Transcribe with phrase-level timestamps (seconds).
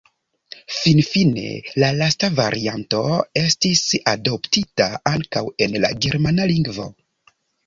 [0.75, 1.43] Finfine
[1.83, 3.01] la lasta varianto
[3.43, 6.89] estis adoptita ankaŭ en la germana lingvo.